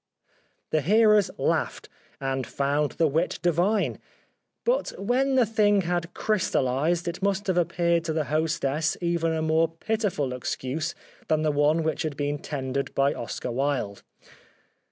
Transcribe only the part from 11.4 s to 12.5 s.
the one which had been